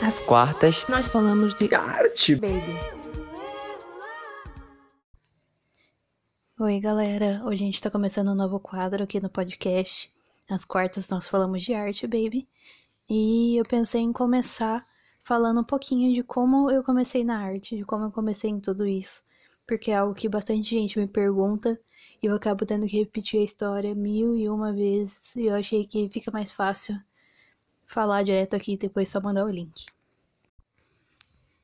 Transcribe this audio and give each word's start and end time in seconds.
Às 0.00 0.20
quartas, 0.20 0.86
nós 0.88 1.08
falamos 1.08 1.56
de 1.56 1.74
arte. 1.74 2.36
baby. 2.36 2.78
Oi, 6.60 6.78
galera. 6.78 7.42
Hoje 7.44 7.64
a 7.64 7.66
gente 7.66 7.82
tá 7.82 7.90
começando 7.90 8.28
um 8.28 8.34
novo 8.34 8.60
quadro 8.60 9.02
aqui 9.02 9.20
no 9.20 9.28
podcast. 9.28 10.08
Às 10.48 10.64
quartas 10.64 11.08
nós 11.08 11.28
falamos 11.28 11.64
de 11.64 11.74
arte, 11.74 12.06
baby. 12.06 12.48
E 13.10 13.56
eu 13.56 13.64
pensei 13.64 14.00
em 14.00 14.12
começar 14.12 14.86
falando 15.24 15.62
um 15.62 15.64
pouquinho 15.64 16.14
de 16.14 16.22
como 16.22 16.70
eu 16.70 16.84
comecei 16.84 17.24
na 17.24 17.36
arte, 17.40 17.76
de 17.76 17.84
como 17.84 18.04
eu 18.04 18.12
comecei 18.12 18.50
em 18.50 18.60
tudo 18.60 18.86
isso. 18.86 19.20
Porque 19.66 19.90
é 19.90 19.96
algo 19.96 20.14
que 20.14 20.28
bastante 20.28 20.70
gente 20.70 20.96
me 20.96 21.08
pergunta 21.08 21.78
e 22.22 22.26
eu 22.26 22.36
acabo 22.36 22.64
tendo 22.64 22.86
que 22.86 22.98
repetir 22.98 23.40
a 23.40 23.44
história 23.44 23.96
mil 23.96 24.36
e 24.36 24.48
uma 24.48 24.72
vezes. 24.72 25.34
E 25.34 25.46
eu 25.46 25.56
achei 25.56 25.84
que 25.84 26.08
fica 26.08 26.30
mais 26.30 26.52
fácil 26.52 26.96
falar 27.88 28.22
direto 28.22 28.54
aqui 28.54 28.74
e 28.74 28.76
depois 28.76 29.08
só 29.08 29.20
mandar 29.20 29.44
o 29.44 29.50
link. 29.50 29.86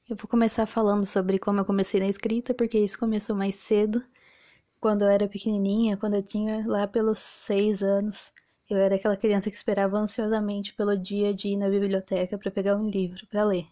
Eu 0.08 0.16
vou 0.16 0.28
começar 0.28 0.66
falando 0.66 1.06
sobre 1.06 1.38
como 1.38 1.60
eu 1.60 1.64
comecei 1.64 2.00
na 2.00 2.08
escrita, 2.08 2.52
porque 2.52 2.78
isso 2.78 2.98
começou 2.98 3.36
mais 3.36 3.56
cedo, 3.56 4.02
quando 4.80 5.02
eu 5.02 5.08
era 5.08 5.28
pequenininha, 5.28 5.96
quando 5.96 6.14
eu 6.14 6.22
tinha 6.22 6.66
lá 6.66 6.86
pelos 6.86 7.18
seis 7.18 7.82
anos. 7.82 8.32
Eu 8.68 8.78
era 8.78 8.96
aquela 8.96 9.16
criança 9.16 9.50
que 9.50 9.56
esperava 9.56 9.98
ansiosamente 9.98 10.74
pelo 10.74 10.96
dia 10.96 11.32
de 11.32 11.48
ir 11.48 11.56
na 11.56 11.68
biblioteca 11.68 12.38
para 12.38 12.50
pegar 12.50 12.76
um 12.76 12.88
livro 12.88 13.26
para 13.26 13.44
ler. 13.44 13.66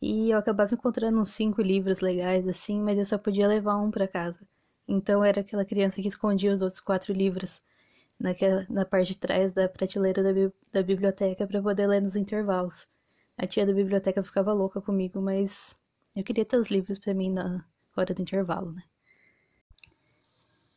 E 0.00 0.30
eu 0.30 0.38
acabava 0.38 0.74
encontrando 0.74 1.20
uns 1.20 1.30
cinco 1.30 1.60
livros 1.62 2.00
legais 2.00 2.46
assim, 2.48 2.80
mas 2.80 2.98
eu 2.98 3.04
só 3.04 3.18
podia 3.18 3.46
levar 3.46 3.76
um 3.76 3.90
para 3.90 4.08
casa. 4.08 4.38
Então 4.86 5.20
eu 5.20 5.24
era 5.24 5.40
aquela 5.40 5.64
criança 5.64 6.00
que 6.00 6.08
escondia 6.08 6.52
os 6.52 6.62
outros 6.62 6.80
quatro 6.80 7.12
livros 7.12 7.60
naquela, 8.22 8.64
na 8.70 8.84
parte 8.84 9.08
de 9.08 9.18
trás 9.18 9.52
da 9.52 9.68
prateleira 9.68 10.22
da, 10.22 10.32
bi 10.32 10.52
da 10.70 10.82
biblioteca 10.82 11.46
para 11.46 11.60
poder 11.60 11.88
ler 11.88 12.00
nos 12.00 12.14
intervalos. 12.14 12.86
A 13.36 13.46
tia 13.46 13.66
da 13.66 13.72
biblioteca 13.72 14.22
ficava 14.22 14.52
louca 14.52 14.80
comigo, 14.80 15.20
mas 15.20 15.74
eu 16.14 16.22
queria 16.22 16.44
ter 16.44 16.56
os 16.56 16.70
livros 16.70 16.98
para 16.98 17.12
mim 17.12 17.30
na 17.32 17.64
hora 17.96 18.14
do 18.14 18.22
intervalo, 18.22 18.72
né? 18.72 18.82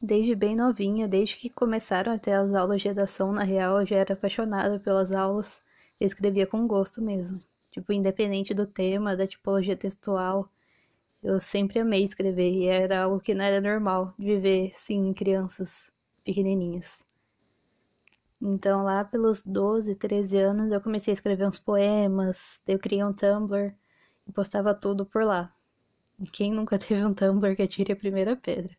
Desde 0.02 0.36
bem 0.36 0.56
novinha, 0.56 1.08
desde 1.08 1.36
que 1.36 1.50
começaram 1.50 2.14
a 2.14 2.18
ter 2.18 2.34
as 2.34 2.54
aulas 2.54 2.82
de 2.82 2.88
redação, 2.88 3.32
na 3.32 3.44
real, 3.44 3.80
eu 3.80 3.86
já 3.86 3.98
era 3.98 4.14
apaixonada 4.14 4.80
pelas 4.80 5.12
aulas 5.12 5.62
e 6.00 6.06
escrevia 6.06 6.48
com 6.48 6.68
gosto 6.68 7.02
mesmo. 7.02 7.42
Tipo, 7.72 7.94
independente 7.94 8.54
do 8.54 8.66
tema, 8.66 9.16
da 9.16 9.28
tipologia 9.28 9.76
textual, 9.76 10.50
eu 11.22 11.40
sempre 11.40 11.80
amei 11.80 12.04
escrever 12.04 12.52
e 12.52 12.66
era 12.68 13.04
algo 13.04 13.20
que 13.20 13.34
não 13.36 13.46
era 13.46 13.62
normal 13.62 14.14
de 14.18 14.26
viver, 14.26 14.72
sim, 14.76 15.14
crianças 15.14 15.92
pequenininhas. 16.24 17.05
Então, 18.42 18.84
lá 18.84 19.04
pelos 19.04 19.42
12, 19.42 19.96
13 19.96 20.38
anos, 20.38 20.72
eu 20.72 20.82
comecei 20.82 21.12
a 21.12 21.16
escrever 21.16 21.48
uns 21.48 21.60
poemas, 21.60 22.62
eu 22.68 22.78
criei 22.78 23.04
um 23.04 23.14
Tumblr 23.14 23.74
e 24.28 24.32
postava 24.32 24.74
tudo 24.74 25.06
por 25.06 25.24
lá. 25.24 25.54
Quem 26.32 26.52
nunca 26.52 26.78
teve 26.80 27.04
um 27.06 27.14
Tumblr 27.14 27.56
que 27.56 27.64
atire 27.64 27.94
a 27.94 27.96
primeira 27.96 28.36
pedra? 28.36 28.76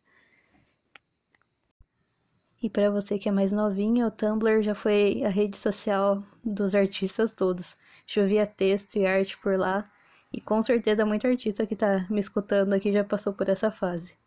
E 2.61 2.69
para 2.69 2.89
você 2.89 3.19
que 3.19 3.29
é 3.29 3.31
mais 3.31 3.51
novinha, 3.51 4.07
o 4.07 4.11
Tumblr 4.11 4.61
já 4.63 4.73
foi 4.73 5.23
a 5.23 5.29
rede 5.29 5.57
social 5.57 6.23
dos 6.43 6.73
artistas 6.73 7.31
todos. 7.31 7.75
Chovia 8.05 8.47
texto 8.47 8.95
e 8.97 9.05
arte 9.05 9.37
por 9.37 9.57
lá, 9.59 9.89
e 10.33 10.41
com 10.41 10.61
certeza 10.61 11.05
muito 11.05 11.27
artista 11.27 11.67
que 11.67 11.75
tá 11.75 12.05
me 12.09 12.19
escutando 12.19 12.73
aqui 12.73 12.91
já 12.91 13.03
passou 13.03 13.33
por 13.33 13.49
essa 13.49 13.69
fase. 13.71 14.17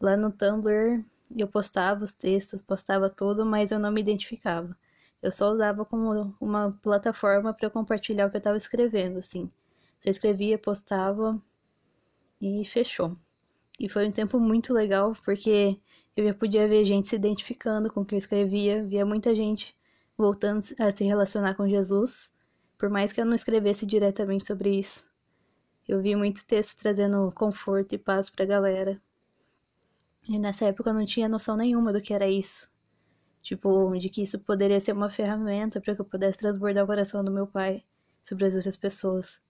Lá 0.00 0.16
no 0.16 0.30
Tumblr 0.30 1.04
eu 1.36 1.48
postava 1.48 2.04
os 2.04 2.12
textos, 2.12 2.62
postava 2.62 3.08
tudo, 3.10 3.44
mas 3.44 3.70
eu 3.70 3.78
não 3.78 3.90
me 3.90 4.00
identificava. 4.00 4.76
Eu 5.22 5.32
só 5.32 5.50
usava 5.50 5.84
como 5.84 6.34
uma 6.40 6.70
plataforma 6.82 7.52
para 7.52 7.70
compartilhar 7.70 8.26
o 8.26 8.30
que 8.30 8.36
eu 8.36 8.38
estava 8.38 8.56
escrevendo, 8.56 9.18
assim. 9.18 9.50
Só 9.98 10.10
escrevia, 10.10 10.58
postava 10.58 11.40
e 12.40 12.64
fechou. 12.64 13.16
E 13.78 13.88
foi 13.88 14.08
um 14.08 14.12
tempo 14.12 14.38
muito 14.40 14.72
legal 14.72 15.14
porque 15.24 15.78
eu 16.16 16.24
já 16.24 16.34
podia 16.34 16.68
ver 16.68 16.84
gente 16.84 17.08
se 17.08 17.16
identificando 17.16 17.92
com 17.92 18.00
o 18.00 18.04
que 18.04 18.14
eu 18.14 18.18
escrevia, 18.18 18.84
via 18.84 19.06
muita 19.06 19.34
gente 19.34 19.76
voltando 20.16 20.60
a 20.80 20.90
se 20.90 21.04
relacionar 21.04 21.54
com 21.54 21.68
Jesus, 21.68 22.30
por 22.76 22.90
mais 22.90 23.12
que 23.12 23.20
eu 23.20 23.24
não 23.24 23.34
escrevesse 23.34 23.86
diretamente 23.86 24.46
sobre 24.46 24.76
isso. 24.76 25.08
Eu 25.86 26.02
vi 26.02 26.16
muito 26.16 26.44
texto 26.44 26.78
trazendo 26.78 27.30
conforto 27.34 27.94
e 27.94 27.98
paz 27.98 28.28
para 28.28 28.44
a 28.44 28.48
galera. 28.48 29.00
E 30.28 30.38
nessa 30.38 30.66
época 30.66 30.90
eu 30.90 30.94
não 30.94 31.06
tinha 31.06 31.28
noção 31.28 31.56
nenhuma 31.56 31.92
do 31.92 32.02
que 32.02 32.12
era 32.12 32.28
isso. 32.28 32.70
Tipo, 33.42 33.96
de 33.96 34.10
que 34.10 34.22
isso 34.22 34.38
poderia 34.38 34.78
ser 34.78 34.92
uma 34.92 35.08
ferramenta 35.08 35.80
para 35.80 35.94
que 35.94 36.00
eu 36.00 36.04
pudesse 36.04 36.38
transbordar 36.38 36.84
o 36.84 36.86
coração 36.86 37.24
do 37.24 37.32
meu 37.32 37.46
pai 37.46 37.82
sobre 38.22 38.44
as 38.44 38.54
outras 38.54 38.76
pessoas. 38.76 39.40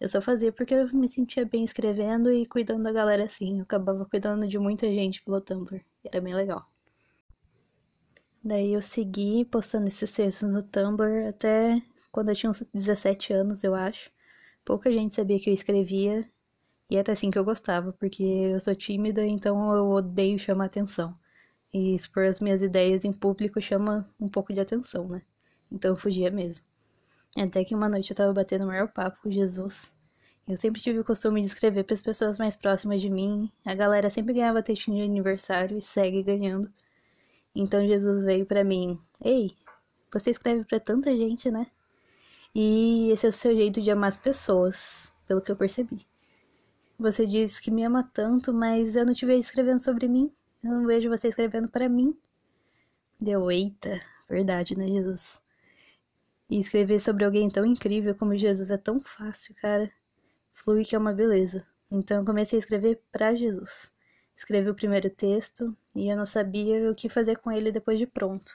Eu 0.00 0.08
só 0.08 0.20
fazia 0.20 0.52
porque 0.52 0.74
eu 0.74 0.92
me 0.92 1.08
sentia 1.08 1.46
bem 1.46 1.62
escrevendo 1.62 2.32
e 2.32 2.46
cuidando 2.46 2.82
da 2.82 2.92
galera 2.92 3.24
assim. 3.24 3.58
Eu 3.58 3.62
acabava 3.62 4.04
cuidando 4.06 4.46
de 4.48 4.58
muita 4.58 4.88
gente 4.88 5.22
pelo 5.22 5.40
Tumblr. 5.40 5.80
Era 6.04 6.20
bem 6.20 6.34
legal. 6.34 6.68
Daí 8.42 8.74
eu 8.74 8.82
segui 8.82 9.44
postando 9.44 9.86
esses 9.86 10.10
textos 10.10 10.48
no 10.50 10.62
Tumblr 10.62 11.28
até 11.28 11.80
quando 12.10 12.30
eu 12.30 12.34
tinha 12.34 12.50
uns 12.50 12.62
17 12.74 13.32
anos, 13.32 13.62
eu 13.62 13.74
acho. 13.74 14.10
Pouca 14.64 14.90
gente 14.90 15.14
sabia 15.14 15.38
que 15.38 15.48
eu 15.48 15.54
escrevia 15.54 16.28
e 16.90 16.96
era 16.96 17.12
assim 17.12 17.30
que 17.30 17.38
eu 17.38 17.44
gostava, 17.44 17.92
porque 17.92 18.22
eu 18.22 18.60
sou 18.60 18.74
tímida, 18.74 19.24
então 19.26 19.74
eu 19.74 19.88
odeio 19.90 20.38
chamar 20.38 20.66
atenção. 20.66 21.16
E 21.72 21.94
expor 21.94 22.24
as 22.24 22.40
minhas 22.40 22.62
ideias 22.62 23.04
em 23.04 23.12
público 23.12 23.60
chama 23.60 24.08
um 24.20 24.28
pouco 24.28 24.52
de 24.52 24.60
atenção, 24.60 25.08
né? 25.08 25.22
Então 25.72 25.92
eu 25.92 25.96
fugia 25.96 26.30
mesmo. 26.30 26.64
Até 27.36 27.64
que 27.64 27.74
uma 27.74 27.88
noite 27.88 28.10
eu 28.10 28.16
tava 28.16 28.32
batendo 28.32 28.64
o 28.64 28.68
maior 28.68 28.88
papo 28.88 29.20
com 29.22 29.30
Jesus. 29.30 29.92
Eu 30.46 30.56
sempre 30.56 30.80
tive 30.80 30.98
o 30.98 31.04
costume 31.04 31.40
de 31.40 31.46
escrever 31.46 31.84
para 31.84 31.94
as 31.94 32.02
pessoas 32.02 32.38
mais 32.38 32.54
próximas 32.54 33.00
de 33.00 33.10
mim. 33.10 33.50
A 33.64 33.74
galera 33.74 34.10
sempre 34.10 34.34
ganhava 34.34 34.62
textinho 34.62 34.98
de 34.98 35.02
aniversário 35.02 35.76
e 35.78 35.80
segue 35.80 36.22
ganhando. 36.22 36.70
Então 37.54 37.86
Jesus 37.86 38.22
veio 38.22 38.46
para 38.46 38.62
mim: 38.62 39.00
Ei, 39.20 39.50
você 40.12 40.30
escreve 40.30 40.64
para 40.64 40.78
tanta 40.78 41.16
gente, 41.16 41.50
né? 41.50 41.66
E 42.54 43.10
esse 43.10 43.26
é 43.26 43.28
o 43.30 43.32
seu 43.32 43.56
jeito 43.56 43.80
de 43.80 43.90
amar 43.90 44.10
as 44.10 44.16
pessoas, 44.16 45.12
pelo 45.26 45.40
que 45.40 45.50
eu 45.50 45.56
percebi. 45.56 46.06
Você 46.98 47.26
diz 47.26 47.58
que 47.58 47.70
me 47.70 47.84
ama 47.84 48.08
tanto, 48.12 48.54
mas 48.54 48.94
eu 48.94 49.04
não 49.04 49.12
te 49.12 49.26
vejo 49.26 49.40
escrevendo 49.40 49.82
sobre 49.82 50.06
mim. 50.06 50.32
Eu 50.62 50.70
não 50.70 50.86
vejo 50.86 51.08
você 51.08 51.28
escrevendo 51.28 51.68
para 51.68 51.88
mim. 51.88 52.16
Deu, 53.20 53.50
eita, 53.50 54.00
verdade, 54.28 54.78
né, 54.78 54.86
Jesus? 54.86 55.40
E 56.48 56.58
escrever 56.58 57.00
sobre 57.00 57.24
alguém 57.24 57.50
tão 57.50 57.66
incrível 57.66 58.14
como 58.14 58.36
Jesus 58.36 58.70
é 58.70 58.76
tão 58.76 59.00
fácil, 59.00 59.54
cara. 59.56 59.90
Flui 60.52 60.84
que 60.84 60.94
é 60.94 60.98
uma 60.98 61.12
beleza. 61.12 61.66
Então 61.90 62.18
eu 62.18 62.24
comecei 62.24 62.58
a 62.58 62.60
escrever 62.60 63.02
para 63.10 63.34
Jesus. 63.34 63.92
Escrevi 64.36 64.70
o 64.70 64.74
primeiro 64.74 65.10
texto 65.10 65.76
e 65.94 66.08
eu 66.08 66.16
não 66.16 66.26
sabia 66.26 66.90
o 66.90 66.94
que 66.94 67.08
fazer 67.08 67.38
com 67.38 67.50
ele 67.50 67.72
depois 67.72 67.98
de 67.98 68.06
pronto. 68.06 68.52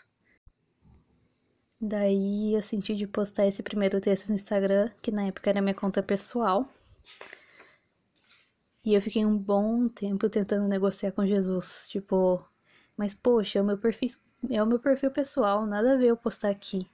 Daí 1.79 2.53
eu 2.53 2.61
senti 2.61 2.95
de 2.95 3.07
postar 3.07 3.47
esse 3.47 3.63
primeiro 3.63 4.01
texto 4.01 4.29
no 4.29 4.35
Instagram, 4.35 4.89
que 5.01 5.11
na 5.11 5.27
época 5.27 5.49
era 5.49 5.61
minha 5.61 5.73
conta 5.73 6.03
pessoal. 6.03 6.67
E 8.89 8.95
eu 8.95 9.01
fiquei 9.03 9.23
um 9.23 9.37
bom 9.37 9.85
tempo 9.85 10.27
tentando 10.27 10.67
negociar 10.67 11.11
com 11.11 11.23
Jesus, 11.23 11.87
tipo, 11.87 12.43
mas 12.97 13.13
poxa, 13.13 13.59
é 13.59 13.61
o 13.61 13.65
meu 13.65 13.77
perfil, 13.77 14.09
é 14.49 14.63
o 14.63 14.65
meu 14.65 14.79
perfil 14.79 15.11
pessoal, 15.11 15.63
nada 15.63 15.93
a 15.93 15.95
ver 15.95 16.07
eu 16.07 16.17
postar 16.17 16.49
aqui. 16.49 16.87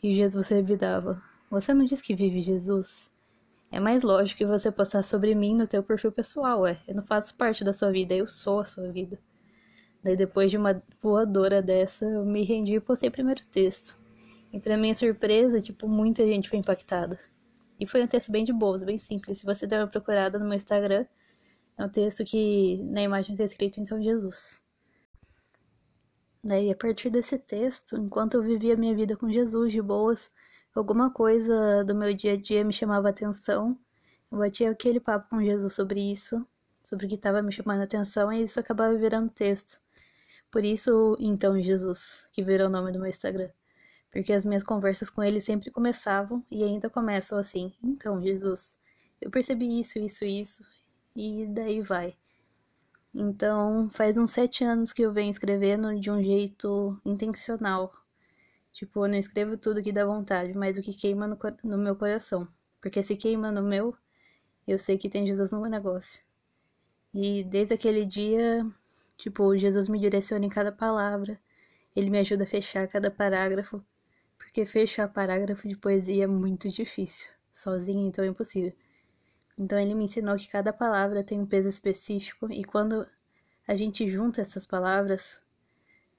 E 0.00 0.14
Jesus 0.14 0.46
revidava: 0.46 1.20
Você 1.50 1.74
não 1.74 1.84
diz 1.84 2.00
que 2.00 2.14
vive 2.14 2.40
Jesus? 2.40 3.10
É 3.72 3.80
mais 3.80 4.04
lógico 4.04 4.38
que 4.38 4.46
você 4.46 4.70
postar 4.70 5.02
sobre 5.02 5.34
mim 5.34 5.56
no 5.56 5.66
teu 5.66 5.82
perfil 5.82 6.12
pessoal, 6.12 6.64
é. 6.64 6.78
Eu 6.86 6.94
não 6.94 7.02
faço 7.02 7.34
parte 7.34 7.64
da 7.64 7.72
sua 7.72 7.90
vida, 7.90 8.14
eu 8.14 8.28
sou 8.28 8.60
a 8.60 8.64
sua 8.64 8.92
vida. 8.92 9.18
Daí 10.00 10.14
depois 10.14 10.48
de 10.48 10.56
uma 10.56 10.80
voadora 11.02 11.60
dessa, 11.60 12.04
eu 12.04 12.24
me 12.24 12.44
rendi 12.44 12.76
e 12.76 12.80
postei 12.80 13.08
o 13.08 13.12
primeiro 13.12 13.44
texto. 13.46 13.98
E 14.52 14.60
pra 14.60 14.76
minha 14.76 14.94
surpresa, 14.94 15.60
tipo, 15.60 15.88
muita 15.88 16.24
gente 16.24 16.48
foi 16.48 16.60
impactada. 16.60 17.18
E 17.80 17.84
foi 17.84 18.00
um 18.00 18.06
texto 18.06 18.30
bem 18.30 18.44
de 18.44 18.52
boas, 18.52 18.84
bem 18.84 18.96
simples. 18.96 19.38
Se 19.38 19.44
você 19.44 19.66
der 19.66 19.80
uma 19.80 19.88
procurada 19.88 20.38
no 20.38 20.44
meu 20.44 20.54
Instagram, 20.54 21.04
é 21.78 21.84
um 21.84 21.88
texto 21.88 22.24
que 22.24 22.82
na 22.84 23.02
imagem 23.02 23.32
está 23.32 23.44
escrito 23.44 23.80
então 23.80 24.02
Jesus. 24.02 24.62
Daí, 26.44 26.70
a 26.70 26.76
partir 26.76 27.08
desse 27.08 27.38
texto, 27.38 27.96
enquanto 27.96 28.34
eu 28.34 28.42
vivia 28.42 28.76
minha 28.76 28.94
vida 28.94 29.16
com 29.16 29.30
Jesus 29.30 29.72
de 29.72 29.80
boas, 29.80 30.30
alguma 30.74 31.10
coisa 31.10 31.84
do 31.84 31.94
meu 31.94 32.12
dia 32.12 32.32
a 32.32 32.36
dia 32.36 32.64
me 32.64 32.72
chamava 32.72 33.08
atenção. 33.08 33.78
Eu 34.30 34.38
batia 34.38 34.70
aquele 34.70 34.98
papo 34.98 35.30
com 35.30 35.42
Jesus 35.42 35.72
sobre 35.72 36.00
isso, 36.00 36.44
sobre 36.82 37.06
o 37.06 37.08
que 37.08 37.14
estava 37.14 37.42
me 37.42 37.52
chamando 37.52 37.82
atenção, 37.82 38.32
e 38.32 38.42
isso 38.42 38.58
acabava 38.58 38.96
virando 38.96 39.30
texto. 39.30 39.80
Por 40.50 40.64
isso, 40.64 41.16
então, 41.20 41.60
Jesus, 41.62 42.28
que 42.32 42.42
virou 42.42 42.66
o 42.66 42.70
nome 42.70 42.92
do 42.92 42.98
meu 42.98 43.08
Instagram. 43.08 43.50
Porque 44.10 44.32
as 44.32 44.44
minhas 44.44 44.62
conversas 44.62 45.08
com 45.08 45.22
ele 45.22 45.40
sempre 45.40 45.70
começavam 45.70 46.44
e 46.50 46.62
ainda 46.62 46.90
começam 46.90 47.38
assim. 47.38 47.72
Então, 47.82 48.20
Jesus, 48.20 48.78
eu 49.20 49.30
percebi 49.30 49.80
isso, 49.80 49.98
isso, 49.98 50.24
isso, 50.24 50.64
e 51.14 51.46
daí 51.46 51.80
vai. 51.80 52.14
Então, 53.14 53.90
faz 53.90 54.16
uns 54.16 54.30
sete 54.30 54.64
anos 54.64 54.92
que 54.92 55.02
eu 55.02 55.12
venho 55.12 55.30
escrevendo 55.30 55.98
de 56.00 56.10
um 56.10 56.22
jeito 56.22 56.98
intencional. 57.04 57.92
Tipo, 58.72 59.04
eu 59.04 59.08
não 59.10 59.18
escrevo 59.18 59.56
tudo 59.56 59.82
que 59.82 59.92
dá 59.92 60.06
vontade, 60.06 60.56
mas 60.56 60.78
o 60.78 60.82
que 60.82 60.94
queima 60.94 61.26
no, 61.26 61.38
no 61.62 61.78
meu 61.78 61.94
coração. 61.94 62.48
Porque 62.80 63.02
se 63.02 63.16
queima 63.16 63.52
no 63.52 63.62
meu, 63.62 63.94
eu 64.66 64.78
sei 64.78 64.96
que 64.96 65.10
tem 65.10 65.26
Jesus 65.26 65.50
no 65.50 65.60
meu 65.60 65.70
negócio. 65.70 66.22
E 67.12 67.44
desde 67.44 67.74
aquele 67.74 68.06
dia, 68.06 68.66
tipo, 69.18 69.56
Jesus 69.56 69.88
me 69.88 70.00
direciona 70.00 70.46
em 70.46 70.48
cada 70.48 70.72
palavra, 70.72 71.38
ele 71.94 72.10
me 72.10 72.18
ajuda 72.18 72.44
a 72.44 72.46
fechar 72.46 72.88
cada 72.88 73.10
parágrafo, 73.10 73.84
porque 74.38 74.64
fechar 74.64 75.08
parágrafo 75.08 75.68
de 75.68 75.76
poesia 75.76 76.24
é 76.24 76.26
muito 76.26 76.70
difícil, 76.70 77.28
sozinho 77.52 78.08
então 78.08 78.24
é 78.24 78.28
impossível. 78.28 78.72
Então 79.62 79.78
ele 79.78 79.94
me 79.94 80.04
ensinou 80.06 80.36
que 80.36 80.48
cada 80.48 80.72
palavra 80.72 81.22
tem 81.22 81.40
um 81.40 81.46
peso 81.46 81.68
específico 81.68 82.52
e 82.52 82.64
quando 82.64 83.06
a 83.66 83.76
gente 83.76 84.08
junta 84.10 84.40
essas 84.40 84.66
palavras, 84.66 85.40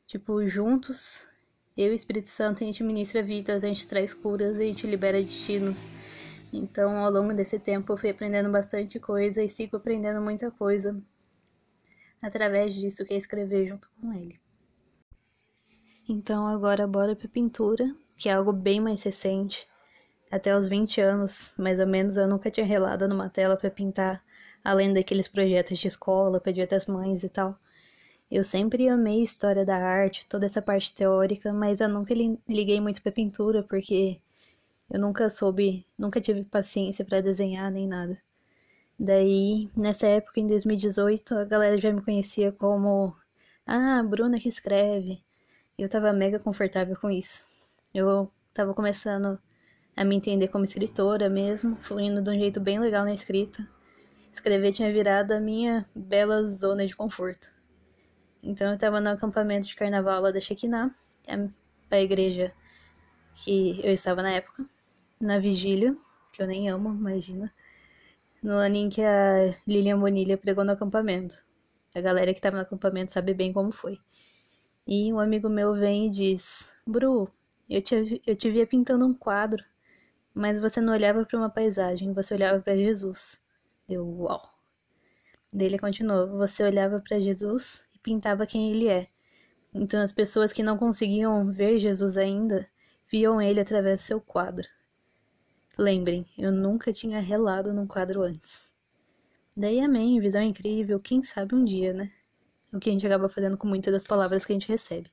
tipo, 0.08 0.46
juntos, 0.46 1.28
eu 1.76 1.88
e 1.88 1.90
o 1.90 1.94
Espírito 1.94 2.30
Santo, 2.30 2.64
a 2.64 2.66
gente 2.66 2.82
ministra 2.82 3.22
vidas, 3.22 3.62
a 3.62 3.68
gente 3.68 3.86
traz 3.86 4.14
curas, 4.14 4.56
a 4.56 4.62
gente 4.62 4.88
libera 4.88 5.22
destinos. 5.22 5.90
Então, 6.54 6.96
ao 6.96 7.12
longo 7.12 7.34
desse 7.34 7.60
tempo, 7.60 7.92
eu 7.92 7.98
fui 7.98 8.12
aprendendo 8.12 8.50
bastante 8.50 8.98
coisa 8.98 9.44
e 9.44 9.50
sigo 9.50 9.76
aprendendo 9.76 10.22
muita 10.22 10.50
coisa 10.50 10.98
através 12.22 12.74
disso 12.74 13.04
que 13.04 13.14
é 13.14 13.18
escrever 13.18 13.68
junto 13.68 13.92
com 14.00 14.14
ele. 14.14 14.40
Então, 16.08 16.48
agora 16.48 16.88
bora 16.88 17.14
pra 17.14 17.28
pintura, 17.28 17.94
que 18.16 18.30
é 18.30 18.34
algo 18.34 18.54
bem 18.54 18.80
mais 18.80 19.04
recente. 19.04 19.68
Até 20.36 20.58
os 20.58 20.68
20 20.68 21.00
anos, 21.00 21.54
mais 21.58 21.80
ou 21.80 21.88
menos, 21.88 22.18
eu 22.18 22.28
nunca 22.28 22.50
tinha 22.52 22.66
relado 22.66 23.08
numa 23.08 23.30
tela 23.30 23.56
para 23.56 23.70
pintar, 23.70 24.24
além 24.64 24.92
daqueles 24.94 25.28
projetos 25.28 25.78
de 25.80 25.88
escola, 25.88 26.40
para 26.42 26.52
dia 26.52 26.68
das 26.68 26.88
mães 26.88 27.24
e 27.24 27.30
tal. 27.30 27.58
Eu 28.32 28.44
sempre 28.44 28.90
amei 28.90 29.24
história 29.24 29.66
da 29.66 29.78
arte, 29.78 30.28
toda 30.28 30.46
essa 30.46 30.62
parte 30.62 30.94
teórica, 30.94 31.54
mas 31.54 31.82
eu 31.82 31.90
nunca 31.90 32.14
liguei 32.50 32.82
muito 32.82 33.02
para 33.02 33.12
pintura 33.12 33.64
porque 33.64 34.18
eu 34.90 35.00
nunca 35.00 35.30
soube, 35.30 35.86
nunca 35.98 36.22
tive 36.22 36.44
paciência 36.46 37.06
para 37.06 37.22
desenhar 37.22 37.72
nem 37.72 37.88
nada. 37.88 38.18
Daí, 39.00 39.70
nessa 39.78 40.08
época, 40.08 40.40
em 40.40 40.48
2018, 40.48 41.36
a 41.36 41.46
galera 41.46 41.78
já 41.78 41.92
me 41.94 42.02
conhecia 42.04 42.52
como 42.52 43.16
Ah, 43.68 44.04
Bruna 44.04 44.40
que 44.40 44.50
escreve. 44.50 45.22
Eu 45.78 45.90
tava 45.90 46.14
mega 46.14 46.40
confortável 46.40 46.96
com 46.98 47.10
isso. 47.12 47.48
Eu 47.94 48.32
tava 48.54 48.74
começando 48.74 49.40
a 49.96 50.04
me 50.04 50.16
entender 50.16 50.48
como 50.48 50.66
escritora 50.66 51.30
mesmo, 51.30 51.76
fluindo 51.78 52.22
de 52.22 52.30
um 52.30 52.34
jeito 52.34 52.60
bem 52.60 52.80
legal 52.80 53.06
na 53.06 53.14
escrita. 53.14 53.68
Escrever 54.32 54.74
tinha 54.74 54.92
virado 54.92 55.32
a 55.32 55.40
minha 55.40 55.88
bela 55.96 56.44
zona 56.44 56.86
de 56.88 56.96
conforto. 56.96 57.54
Então 58.42 58.68
eu 58.68 58.74
estava 58.74 59.00
no 59.00 59.10
acampamento 59.10 59.68
de 59.68 59.76
carnaval 59.76 60.22
lá 60.22 60.32
da 60.32 60.40
Shekinah, 60.40 60.94
a, 61.28 61.96
a 61.96 62.02
igreja 62.02 62.52
que 63.36 63.80
eu 63.84 63.94
estava 63.94 64.22
na 64.22 64.32
época, 64.32 64.66
na 65.20 65.40
vigília, 65.40 65.96
que 66.32 66.42
eu 66.42 66.48
nem 66.48 66.70
amo, 66.70 66.90
imagina, 66.90 67.54
no 68.42 68.62
em 68.64 68.90
que 68.90 69.02
a 69.02 69.56
Lilian 69.68 70.00
Bonilha 70.00 70.38
pregou 70.38 70.66
no 70.66 70.72
acampamento. 70.72 71.38
A 71.96 72.02
galera 72.02 72.34
que 72.34 72.40
estava 72.40 72.58
no 72.58 72.64
acampamento 72.64 73.12
sabe 73.12 73.34
bem 73.34 73.54
como 73.54 73.72
foi. 73.72 74.00
E 74.86 75.14
um 75.14 75.20
amigo 75.20 75.48
meu 75.48 75.74
vem 75.74 76.08
e 76.08 76.10
diz: 76.10 76.68
Bru, 76.86 77.30
eu 77.70 77.82
te, 77.82 78.22
eu 78.26 78.36
te 78.36 78.52
via 78.52 78.68
pintando 78.68 79.06
um 79.06 79.14
quadro, 79.14 79.64
mas 80.34 80.60
você 80.60 80.82
não 80.82 80.94
olhava 80.94 81.26
para 81.26 81.38
uma 81.38 81.50
paisagem, 81.50 82.14
você 82.14 82.34
olhava 82.34 82.62
para 82.62 82.76
Jesus. 82.78 83.40
Deu 83.88 84.08
uau. 84.08 84.42
Dele 85.52 85.78
continuou: 85.78 86.28
Você 86.38 86.64
olhava 86.64 87.00
para 87.00 87.20
Jesus 87.20 87.84
pintava 88.04 88.46
quem 88.46 88.72
ele 88.72 88.90
é. 88.90 89.08
Então 89.74 90.02
as 90.02 90.12
pessoas 90.12 90.54
que 90.54 90.62
não 90.62 90.78
conseguiam 90.78 91.52
ver 91.52 91.80
Jesus 91.80 92.18
ainda 92.18 92.66
viam 93.10 93.42
ele 93.42 93.60
através 93.60 94.02
do 94.02 94.04
seu 94.04 94.22
quadro. 94.22 94.68
Lembrem, 95.78 96.28
eu 96.38 96.52
nunca 96.52 96.94
tinha 96.94 97.20
relado 97.20 97.74
num 97.74 97.88
quadro 97.88 98.22
antes. 98.22 98.70
Daí 99.56 99.80
amém, 99.80 100.20
visão 100.20 100.42
incrível, 100.44 101.00
quem 101.00 101.24
sabe 101.24 101.56
um 101.56 101.64
dia, 101.64 101.94
né? 101.94 102.12
O 102.72 102.80
que 102.80 102.90
a 102.90 102.94
gente 102.94 103.06
acaba 103.06 103.30
fazendo 103.30 103.58
com 103.58 103.68
muitas 103.68 103.94
das 103.94 104.04
palavras 104.04 104.46
que 104.46 104.52
a 104.52 104.56
gente 104.56 104.68
recebe. 104.68 105.10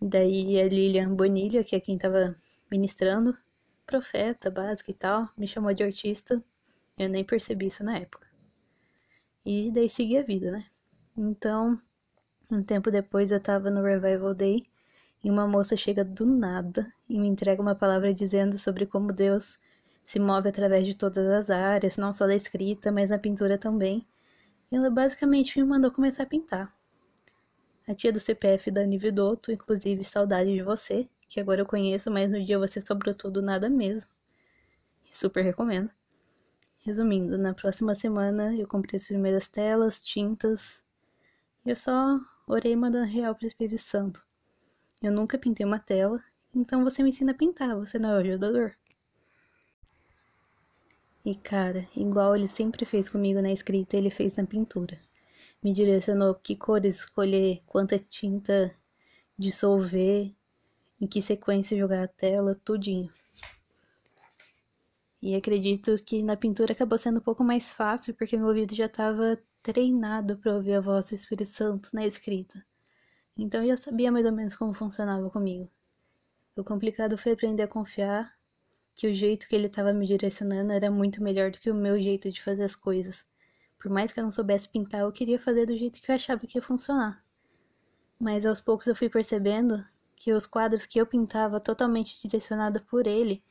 Daí 0.00 0.60
a 0.60 0.64
Lilian 0.64 1.14
Bonilha, 1.14 1.62
que 1.62 1.76
é 1.76 1.80
quem 1.80 1.96
estava 1.96 2.34
ministrando, 2.70 3.36
profeta 3.88 4.50
básica 4.50 4.90
e 4.90 4.94
tal, 4.94 5.30
me 5.34 5.48
chamou 5.48 5.72
de 5.72 5.82
artista. 5.82 6.44
Eu 6.98 7.08
nem 7.08 7.24
percebi 7.24 7.66
isso 7.66 7.82
na 7.82 7.96
época. 7.96 8.28
E 9.46 9.72
daí 9.72 9.88
segui 9.88 10.18
a 10.18 10.22
vida, 10.22 10.50
né? 10.50 10.66
Então, 11.16 11.74
um 12.50 12.62
tempo 12.62 12.90
depois 12.90 13.32
eu 13.32 13.40
tava 13.40 13.70
no 13.70 13.82
Revival 13.82 14.34
Day 14.34 14.66
e 15.24 15.30
uma 15.30 15.46
moça 15.46 15.74
chega 15.74 16.04
do 16.04 16.26
nada 16.26 16.86
e 17.08 17.18
me 17.18 17.26
entrega 17.26 17.62
uma 17.62 17.74
palavra 17.74 18.12
dizendo 18.12 18.58
sobre 18.58 18.84
como 18.84 19.10
Deus 19.10 19.58
se 20.04 20.18
move 20.18 20.48
através 20.50 20.86
de 20.86 20.94
todas 20.94 21.26
as 21.26 21.48
áreas, 21.48 21.96
não 21.96 22.12
só 22.12 22.26
da 22.26 22.34
escrita, 22.34 22.92
mas 22.92 23.08
na 23.08 23.18
pintura 23.18 23.56
também. 23.56 24.06
E 24.70 24.76
ela 24.76 24.90
basicamente 24.90 25.58
me 25.58 25.66
mandou 25.66 25.90
começar 25.90 26.24
a 26.24 26.26
pintar. 26.26 26.70
A 27.86 27.94
tia 27.94 28.12
do 28.12 28.20
CPF 28.20 28.70
da 28.70 28.84
Nividotto, 28.84 29.50
inclusive 29.50 30.04
saudade 30.04 30.52
de 30.52 30.62
você, 30.62 31.08
que 31.28 31.38
agora 31.38 31.60
eu 31.60 31.66
conheço, 31.66 32.10
mas 32.10 32.30
no 32.32 32.42
dia 32.42 32.58
você 32.58 32.80
sobrou 32.80 33.14
tudo 33.14 33.42
nada 33.42 33.68
mesmo. 33.68 34.10
Super 35.12 35.42
recomendo. 35.42 35.90
Resumindo, 36.82 37.36
na 37.36 37.52
próxima 37.52 37.94
semana 37.94 38.54
eu 38.56 38.66
comprei 38.66 38.96
as 38.96 39.06
primeiras 39.06 39.46
telas, 39.48 40.04
tintas. 40.04 40.82
E 41.64 41.70
eu 41.70 41.76
só 41.76 42.18
orei 42.46 42.74
mandando 42.74 43.06
real 43.06 43.34
para 43.34 43.44
o 43.44 43.46
Espírito 43.46 43.78
Santo. 43.78 44.26
Eu 45.02 45.12
nunca 45.12 45.38
pintei 45.38 45.66
uma 45.66 45.78
tela, 45.78 46.18
então 46.54 46.82
você 46.82 47.02
me 47.02 47.10
ensina 47.10 47.32
a 47.32 47.34
pintar, 47.34 47.76
você 47.76 47.98
não 47.98 48.10
é 48.10 48.14
o 48.14 48.20
ajudador. 48.20 48.74
E 51.24 51.34
cara, 51.34 51.86
igual 51.94 52.34
ele 52.34 52.48
sempre 52.48 52.86
fez 52.86 53.08
comigo 53.08 53.42
na 53.42 53.52
escrita, 53.52 53.96
ele 53.96 54.08
fez 54.10 54.36
na 54.36 54.46
pintura. 54.46 54.98
Me 55.62 55.74
direcionou 55.74 56.34
que 56.34 56.56
cores 56.56 57.00
escolher, 57.00 57.60
quanta 57.66 57.98
tinta 57.98 58.74
dissolver, 59.38 60.34
em 61.00 61.06
que 61.06 61.22
sequência 61.22 61.78
jogar 61.78 62.02
a 62.02 62.08
tela, 62.08 62.54
tudinho. 62.54 63.10
E 65.20 65.34
acredito 65.34 65.98
que 66.04 66.22
na 66.22 66.36
pintura 66.36 66.72
acabou 66.72 66.96
sendo 66.96 67.18
um 67.18 67.22
pouco 67.22 67.42
mais 67.42 67.72
fácil, 67.72 68.14
porque 68.14 68.36
meu 68.36 68.46
ouvido 68.48 68.74
já 68.74 68.86
estava 68.86 69.38
treinado 69.62 70.36
para 70.36 70.54
ouvir 70.54 70.74
a 70.74 70.80
voz 70.80 71.08
do 71.08 71.14
Espírito 71.14 71.50
Santo 71.50 71.90
na 71.92 72.06
escrita. 72.06 72.64
Então 73.36 73.62
eu 73.62 73.68
já 73.68 73.76
sabia 73.76 74.12
mais 74.12 74.26
ou 74.26 74.32
menos 74.32 74.54
como 74.54 74.72
funcionava 74.72 75.28
comigo. 75.30 75.70
O 76.56 76.64
complicado 76.64 77.16
foi 77.18 77.32
aprender 77.32 77.62
a 77.62 77.68
confiar 77.68 78.32
que 78.94 79.06
o 79.06 79.14
jeito 79.14 79.46
que 79.46 79.54
ele 79.54 79.68
estava 79.68 79.92
me 79.92 80.06
direcionando 80.06 80.72
era 80.72 80.90
muito 80.90 81.22
melhor 81.22 81.52
do 81.52 81.58
que 81.58 81.70
o 81.70 81.74
meu 81.74 82.00
jeito 82.00 82.30
de 82.32 82.42
fazer 82.42 82.64
as 82.64 82.74
coisas. 82.74 83.24
Por 83.78 83.90
mais 83.90 84.12
que 84.12 84.18
eu 84.18 84.24
não 84.24 84.32
soubesse 84.32 84.68
pintar, 84.68 85.02
eu 85.02 85.12
queria 85.12 85.38
fazer 85.38 85.66
do 85.66 85.76
jeito 85.76 86.00
que 86.00 86.10
eu 86.10 86.14
achava 86.16 86.44
que 86.46 86.58
ia 86.58 86.62
funcionar. 86.62 87.24
Mas 88.18 88.44
aos 88.44 88.60
poucos 88.60 88.88
eu 88.88 88.96
fui 88.96 89.08
percebendo 89.08 89.84
que 90.18 90.32
os 90.32 90.46
quadros 90.46 90.84
que 90.84 90.98
eu 90.98 91.06
pintava 91.06 91.60
totalmente 91.60 92.20
direcionada 92.20 92.80
por 92.80 93.06
ele 93.06 93.42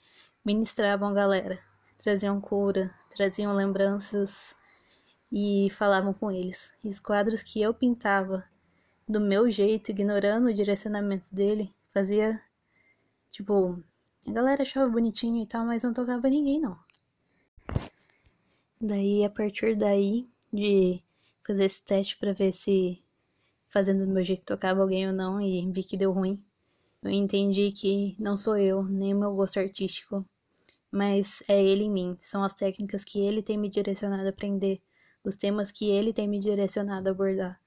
ministravam 0.43 1.09
a 1.09 1.13
galera, 1.13 1.57
traziam 1.97 2.39
cura, 2.39 2.93
traziam 3.15 3.53
lembranças 3.53 4.55
e 5.31 5.69
falavam 5.71 6.13
com 6.13 6.31
eles. 6.31 6.71
E 6.83 6.89
os 6.89 7.00
quadros 7.00 7.41
que 7.41 7.62
eu 7.62 7.74
pintava 7.74 8.43
do 9.07 9.19
meu 9.19 9.50
jeito, 9.50 9.91
ignorando 9.91 10.47
o 10.47 10.53
direcionamento 10.53 11.33
dele, 11.33 11.71
fazia 11.93 12.39
tipo, 13.31 13.81
a 14.27 14.31
galera 14.31 14.63
achava 14.63 14.89
bonitinho 14.89 15.41
e 15.41 15.47
tal, 15.47 15.65
mas 15.65 15.83
não 15.83 15.93
tocava 15.93 16.29
ninguém 16.29 16.59
não. 16.59 16.77
Daí, 18.79 19.25
a 19.25 19.29
partir 19.29 19.75
daí, 19.75 20.27
de 20.51 21.01
fazer 21.45 21.65
esse 21.65 21.81
teste 21.81 22.17
para 22.17 22.33
ver 22.33 22.51
se 22.51 23.03
fazendo 23.69 24.05
do 24.05 24.12
meu 24.12 24.24
jeito 24.24 24.43
tocava 24.43 24.81
alguém 24.81 25.07
ou 25.07 25.13
não 25.13 25.41
e 25.41 25.69
vi 25.71 25.83
que 25.83 25.97
deu 25.97 26.12
ruim, 26.12 26.43
eu 27.04 27.12
entendi 27.12 27.72
que 27.72 28.16
não 28.20 28.36
sou 28.36 28.58
eu, 28.58 28.84
nem 28.84 29.13
o 29.13 29.20
meu 29.20 29.34
gosto 29.36 29.60
artístico, 29.60 30.25
mas 30.92 31.44
é 31.48 31.63
ele 31.63 31.84
em 31.84 31.92
mim. 31.92 32.18
São 32.20 32.44
as 32.44 32.54
técnicas 32.54 33.04
que 33.04 33.20
ele 33.20 33.42
tem 33.42 33.58
me 33.58 33.70
direcionado 33.70 34.25
a 34.25 34.30
aprender, 34.30 34.82
os 35.24 35.36
temas 35.36 35.72
que 35.72 35.89
ele 35.89 36.12
tem 36.12 36.27
me 36.27 36.39
direcionado 36.39 37.08
a 37.08 37.12
abordar. 37.12 37.60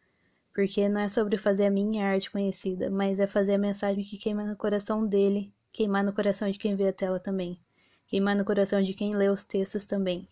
Porque 0.53 0.89
não 0.89 1.01
é 1.01 1.09
sobre 1.09 1.37
fazer 1.37 1.67
a 1.67 1.71
minha 1.71 2.07
arte 2.07 2.31
conhecida, 2.31 2.91
mas 2.91 3.21
é 3.21 3.27
fazer 3.27 3.55
a 3.55 3.59
mensagem 3.59 4.03
que 4.03 4.19
queima 4.19 4.45
no 4.45 4.57
coração 4.57 5.07
dele, 5.07 5.55
queimar 5.73 6.05
no 6.05 6.13
coração 6.13 6.51
de 6.51 6.59
quem 6.59 6.75
vê 6.75 6.89
a 6.89 6.93
tela 6.93 7.21
também, 7.21 7.61
queimar 8.09 8.35
no 8.37 8.45
coração 8.45 8.83
de 8.83 8.93
quem 8.95 9.15
lê 9.15 9.29
os 9.29 9.45
textos 9.45 9.85
também. 9.85 10.29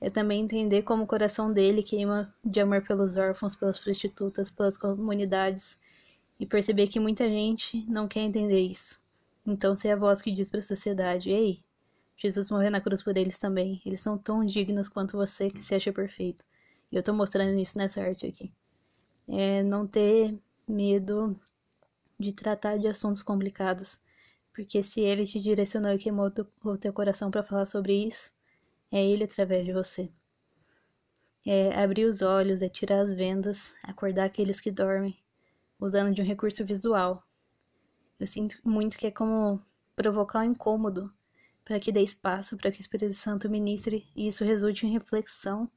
É 0.00 0.08
também 0.08 0.42
entender 0.42 0.82
como 0.82 1.04
o 1.04 1.06
coração 1.06 1.52
dele 1.52 1.82
queima 1.82 2.34
de 2.44 2.60
amor 2.60 2.82
pelos 2.82 3.16
órfãos, 3.16 3.54
pelas 3.54 3.78
prostitutas, 3.78 4.50
pelas 4.50 4.76
comunidades 4.76 5.78
e 6.38 6.46
perceber 6.46 6.88
que 6.88 7.00
muita 7.00 7.28
gente 7.28 7.84
não 7.88 8.08
quer 8.08 8.20
entender 8.20 8.60
isso. 8.60 9.00
Então, 9.46 9.74
ser 9.74 9.90
a 9.90 9.96
voz 9.96 10.22
que 10.22 10.32
diz 10.32 10.48
para 10.50 10.60
a 10.60 10.62
sociedade: 10.62 11.30
ei, 11.30 11.60
Jesus 12.16 12.50
morreu 12.50 12.70
na 12.70 12.80
cruz 12.80 13.02
por 13.02 13.16
eles 13.16 13.38
também. 13.38 13.80
Eles 13.84 14.00
são 14.00 14.16
tão 14.18 14.44
dignos 14.44 14.88
quanto 14.88 15.16
você 15.16 15.50
que 15.50 15.62
se 15.62 15.74
acha 15.74 15.92
perfeito. 15.92 16.44
E 16.90 16.96
eu 16.96 17.02
tô 17.02 17.12
mostrando 17.12 17.58
isso 17.58 17.76
nessa 17.78 18.00
arte 18.02 18.26
aqui. 18.26 18.52
É 19.28 19.62
não 19.62 19.86
ter 19.86 20.38
medo 20.68 21.38
de 22.18 22.32
tratar 22.32 22.78
de 22.78 22.86
assuntos 22.88 23.22
complicados, 23.22 24.02
Porque 24.54 24.82
se 24.82 25.00
ele 25.00 25.26
te 25.26 25.40
direcionou 25.40 25.92
e 25.92 25.98
queimou 25.98 26.32
o 26.64 26.78
teu 26.78 26.92
coração 26.92 27.30
para 27.30 27.42
falar 27.42 27.66
sobre 27.66 27.92
isso, 28.06 28.32
é 28.90 29.04
ele 29.04 29.24
através 29.24 29.64
de 29.66 29.72
você. 29.72 30.10
É 31.46 31.82
abrir 31.82 32.04
os 32.06 32.22
olhos, 32.22 32.62
é 32.62 32.68
tirar 32.68 33.00
as 33.00 33.12
vendas, 33.12 33.74
acordar 33.82 34.24
aqueles 34.26 34.60
que 34.60 34.70
dormem, 34.70 35.18
usando 35.80 36.14
de 36.14 36.22
um 36.22 36.24
recurso 36.24 36.64
visual. 36.64 37.22
Eu 38.18 38.26
sinto 38.26 38.56
muito 38.64 38.96
que 38.96 39.06
é 39.06 39.10
como 39.10 39.60
provocar 39.96 40.40
um 40.40 40.44
incômodo 40.52 41.12
para 41.64 41.80
que 41.80 41.90
dê 41.90 42.00
espaço 42.00 42.56
para 42.56 42.70
que 42.70 42.78
o 42.78 42.80
Espírito 42.80 43.14
Santo 43.14 43.48
ministre 43.48 44.06
e 44.14 44.28
isso 44.28 44.44
resulte 44.44 44.86
em 44.86 44.92
reflexão 44.92 45.70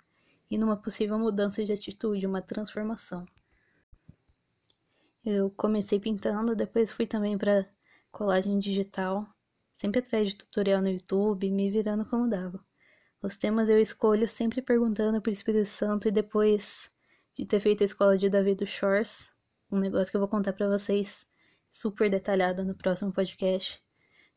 e 0.49 0.57
numa 0.57 0.77
possível 0.77 1.17
mudança 1.17 1.63
de 1.63 1.71
atitude, 1.71 2.25
uma 2.25 2.41
transformação. 2.41 3.25
Eu 5.25 5.49
comecei 5.51 5.99
pintando, 5.99 6.55
depois 6.55 6.91
fui 6.91 7.05
também 7.05 7.37
para 7.37 7.67
colagem 8.11 8.59
digital, 8.59 9.27
sempre 9.75 9.99
atrás 9.99 10.29
de 10.29 10.35
tutorial 10.35 10.81
no 10.81 10.89
YouTube, 10.89 11.51
me 11.51 11.69
virando 11.69 12.05
como 12.05 12.29
dava. 12.29 12.63
Os 13.21 13.35
temas 13.35 13.67
eu 13.67 13.79
escolho 13.79 14.27
sempre 14.27 14.61
perguntando 14.61 15.21
pro 15.21 15.31
Espírito 15.31 15.67
Santo 15.67 16.07
e 16.07 16.11
depois 16.11 16.89
de 17.35 17.45
ter 17.45 17.59
feito 17.59 17.81
a 17.81 17.85
escola 17.85 18.17
de 18.17 18.29
Davi 18.29 18.55
do 18.55 18.65
Shores, 18.65 19.29
um 19.71 19.79
negócio 19.79 20.11
que 20.11 20.17
eu 20.17 20.21
vou 20.21 20.29
contar 20.29 20.53
para 20.53 20.67
vocês 20.67 21.25
super 21.71 22.09
detalhado 22.09 22.63
no 22.63 22.73
próximo 22.73 23.11
podcast. 23.11 23.81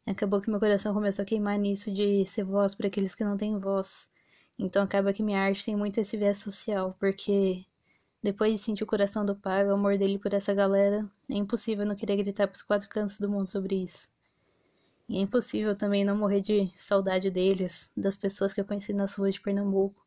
Acabou 0.07 0.41
que 0.41 0.51
meu 0.51 0.59
coração 0.59 0.93
começou 0.93 1.23
a 1.23 1.27
queimar 1.27 1.59
nisso 1.59 1.91
de 1.93 2.25
ser 2.27 2.45
voz 2.45 2.75
para 2.75 2.89
aqueles 2.89 3.15
que 3.15 3.25
não 3.25 3.37
têm 3.37 3.59
voz. 3.59 4.09
Então 4.59 4.83
acaba 4.83 5.13
que 5.13 5.23
minha 5.23 5.41
arte 5.41 5.65
tem 5.65 5.77
muito 5.77 5.99
esse 5.99 6.17
viés 6.17 6.39
social, 6.39 6.95
porque 6.99 7.65
depois 8.23 8.53
de 8.53 8.59
sentir 8.59 8.85
o 8.85 8.87
coração 8.87 9.25
do 9.25 9.35
pai, 9.35 9.67
o 9.67 9.73
amor 9.73 9.97
dele 9.97 10.19
por 10.19 10.35
essa 10.35 10.53
galera, 10.53 11.09
é 11.31 11.35
impossível 11.35 11.87
não 11.87 11.95
querer 11.95 12.17
gritar 12.17 12.47
pros 12.49 12.63
quatro 12.63 12.89
cantos 12.89 13.17
do 13.19 13.31
mundo 13.31 13.49
sobre 13.49 13.77
isso. 13.83 14.09
E 15.09 15.17
é 15.17 15.21
impossível 15.21 15.75
também 15.75 16.05
não 16.05 16.17
morrer 16.17 16.41
de 16.41 16.69
saudade 16.77 17.31
deles, 17.31 17.91
das 17.97 18.17
pessoas 18.17 18.53
que 18.53 18.61
eu 18.61 18.65
conheci 18.65 18.93
nas 18.93 19.15
ruas 19.15 19.35
de 19.35 19.41
Pernambuco. 19.41 20.07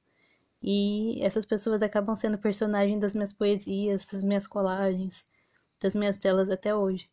E 0.65 1.21
essas 1.21 1.45
pessoas 1.45 1.81
acabam 1.81 2.15
sendo 2.15 2.37
personagens 2.37 3.01
das 3.01 3.13
minhas 3.13 3.33
poesias, 3.33 4.05
das 4.05 4.23
minhas 4.23 4.47
colagens, 4.47 5.25
das 5.81 5.93
minhas 5.93 6.17
telas 6.17 6.49
até 6.49 6.73
hoje. 6.73 7.09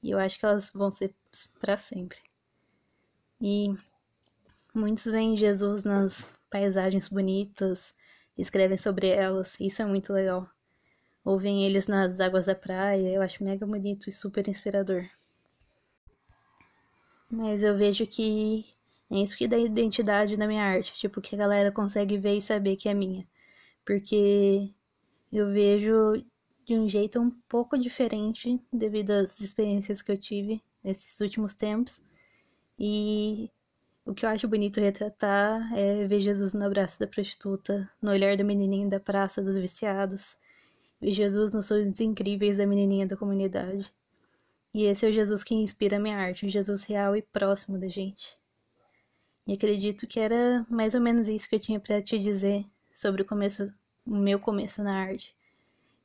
E 0.00 0.12
eu 0.12 0.18
acho 0.18 0.38
que 0.38 0.46
elas 0.46 0.70
vão 0.70 0.92
ser 0.92 1.12
para 1.58 1.76
sempre. 1.76 2.18
E 3.40 3.74
muitos 4.72 5.06
veem 5.06 5.36
Jesus 5.36 5.82
nas 5.82 6.38
paisagens 6.48 7.08
bonitas, 7.08 7.92
escrevem 8.38 8.76
sobre 8.78 9.08
elas, 9.08 9.58
isso 9.58 9.82
é 9.82 9.84
muito 9.84 10.12
legal. 10.12 10.48
Ouvem 11.24 11.64
eles 11.64 11.88
nas 11.88 12.20
águas 12.20 12.44
da 12.44 12.54
praia, 12.54 13.08
eu 13.08 13.22
acho 13.22 13.42
mega 13.42 13.66
bonito 13.66 14.08
e 14.08 14.12
super 14.12 14.46
inspirador. 14.46 15.08
Mas 17.28 17.64
eu 17.64 17.76
vejo 17.76 18.06
que 18.06 18.64
é 19.14 19.22
isso 19.22 19.36
que 19.36 19.46
dá 19.46 19.56
identidade 19.56 20.36
na 20.36 20.46
minha 20.46 20.64
arte, 20.64 20.92
tipo, 20.94 21.20
que 21.20 21.36
a 21.36 21.38
galera 21.38 21.70
consegue 21.70 22.18
ver 22.18 22.36
e 22.36 22.40
saber 22.40 22.74
que 22.74 22.88
é 22.88 22.94
minha. 22.94 23.24
Porque 23.84 24.70
eu 25.32 25.52
vejo 25.52 26.24
de 26.64 26.74
um 26.74 26.88
jeito 26.88 27.20
um 27.20 27.30
pouco 27.48 27.78
diferente 27.78 28.58
devido 28.72 29.12
às 29.12 29.40
experiências 29.40 30.02
que 30.02 30.10
eu 30.10 30.18
tive 30.18 30.60
nesses 30.82 31.20
últimos 31.20 31.54
tempos. 31.54 32.00
E 32.76 33.50
o 34.04 34.12
que 34.14 34.26
eu 34.26 34.30
acho 34.30 34.48
bonito 34.48 34.80
retratar 34.80 35.72
é 35.74 36.06
ver 36.08 36.20
Jesus 36.20 36.52
no 36.52 36.64
abraço 36.64 36.98
da 36.98 37.06
prostituta, 37.06 37.88
no 38.02 38.10
olhar 38.10 38.36
da 38.36 38.42
menininha 38.42 38.88
da 38.88 38.98
praça 38.98 39.40
dos 39.40 39.56
viciados, 39.56 40.36
ver 41.00 41.12
Jesus 41.12 41.52
nos 41.52 41.66
sonhos 41.66 42.00
incríveis 42.00 42.56
da 42.56 42.66
menininha 42.66 43.06
da 43.06 43.16
comunidade. 43.16 43.92
E 44.74 44.84
esse 44.84 45.06
é 45.06 45.08
o 45.08 45.12
Jesus 45.12 45.44
que 45.44 45.54
inspira 45.54 45.98
a 45.98 46.00
minha 46.00 46.16
arte, 46.16 46.44
um 46.46 46.48
Jesus 46.48 46.82
real 46.82 47.14
e 47.14 47.22
próximo 47.22 47.78
da 47.78 47.86
gente. 47.86 48.36
E 49.46 49.52
acredito 49.52 50.06
que 50.06 50.18
era 50.18 50.64
mais 50.70 50.94
ou 50.94 51.00
menos 51.00 51.28
isso 51.28 51.48
que 51.48 51.56
eu 51.56 51.60
tinha 51.60 51.78
para 51.78 52.00
te 52.00 52.18
dizer 52.18 52.64
sobre 52.94 53.22
o 53.22 53.24
começo, 53.24 53.70
o 54.06 54.16
meu 54.16 54.38
começo 54.38 54.82
na 54.82 54.98
arte. 54.98 55.36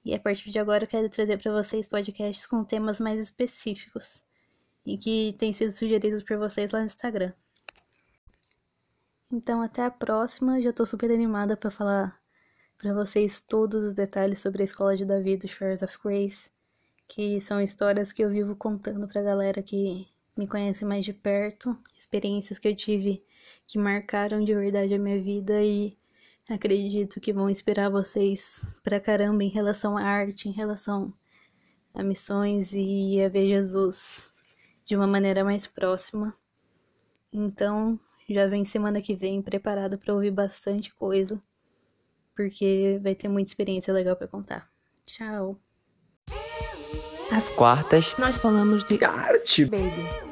E 0.04 0.14
a 0.14 0.20
partir 0.20 0.50
de 0.50 0.60
agora 0.60 0.84
eu 0.84 0.88
quero 0.88 1.10
trazer 1.10 1.38
para 1.42 1.52
vocês 1.52 1.88
podcasts 1.88 2.46
com 2.46 2.64
temas 2.64 3.00
mais 3.00 3.20
específicos 3.20 4.22
e 4.86 4.98
que 4.98 5.36
têm 5.38 5.54
sido 5.54 5.72
sugeridos 5.72 6.24
por 6.24 6.38
vocês 6.38 6.72
lá 6.72 6.80
no 6.80 6.86
Instagram. 6.86 7.32
Então 9.32 9.62
até 9.62 9.84
a 9.84 9.92
próxima, 9.92 10.62
já 10.62 10.74
tô 10.74 10.86
super 10.86 11.12
animada 11.12 11.56
para 11.56 11.70
falar 11.70 12.20
para 12.78 12.94
vocês 12.94 13.40
todos 13.42 13.84
os 13.84 13.94
detalhes 13.94 14.40
sobre 14.40 14.62
a 14.62 14.66
escola 14.66 14.98
de 14.98 15.06
Davi 15.06 15.38
do 15.38 15.48
Shores 15.48 15.82
of 15.82 15.98
Grace, 16.04 16.50
que 17.08 17.40
são 17.40 17.62
histórias 17.62 18.12
que 18.12 18.24
eu 18.24 18.30
vivo 18.30 18.56
contando 18.56 19.08
pra 19.08 19.22
galera 19.22 19.62
que 19.62 20.08
me 20.36 20.48
conhece 20.48 20.86
mais 20.86 21.04
de 21.04 21.14
perto, 21.14 21.78
experiências 21.98 22.58
que 22.58 22.68
eu 22.68 22.76
tive 22.76 23.22
que 23.68 23.78
marcaram 23.78 24.44
de 24.44 24.54
verdade 24.54 24.94
a 24.94 25.00
minha 25.00 25.22
vida 25.22 25.62
e 25.64 25.98
acredito 26.50 27.20
que 27.20 27.34
vão 27.34 27.50
inspirar 27.50 27.90
vocês 27.90 28.74
pra 28.84 29.00
caramba 29.00 29.44
em 29.44 29.50
relação 29.50 29.98
à 29.98 30.04
arte, 30.04 30.50
em 30.50 30.52
relação 30.52 31.14
a 31.94 32.04
missões 32.04 32.72
e 32.74 33.22
a 33.22 33.30
ver 33.30 33.48
Jesus 33.48 34.32
de 34.86 34.96
uma 34.96 35.08
maneira 35.08 35.44
mais 35.44 35.68
próxima. 35.68 36.36
Então, 37.32 38.00
já 38.28 38.48
vem 38.48 38.66
semana 38.66 39.02
que 39.02 39.16
vem 39.16 39.42
preparado 39.42 39.98
para 39.98 40.14
ouvir 40.14 40.32
bastante 40.32 40.94
coisa, 40.94 41.42
porque 42.36 43.00
vai 43.04 43.14
ter 43.14 43.28
muita 43.28 43.50
experiência 43.50 43.94
legal 43.94 44.16
para 44.16 44.28
contar. 44.28 44.68
Tchau. 45.06 45.60
Às 47.32 47.50
quartas, 47.52 48.16
nós 48.18 48.40
falamos 48.40 48.84
de 48.84 49.04
arte, 49.04 49.66
baby. 49.66 50.29